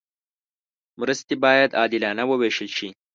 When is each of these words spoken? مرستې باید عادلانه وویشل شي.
مرستې 0.99 1.35
باید 1.43 1.75
عادلانه 1.79 2.23
وویشل 2.27 2.69
شي. 2.77 2.89